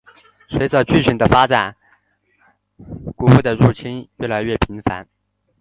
[0.49, 1.75] 随着剧情的发展
[3.15, 5.07] 古物的入侵越来越频繁。